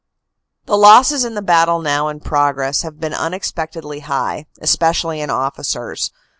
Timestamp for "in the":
1.23-1.43